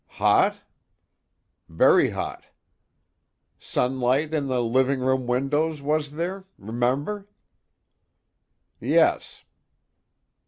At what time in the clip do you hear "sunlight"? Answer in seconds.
3.59-4.33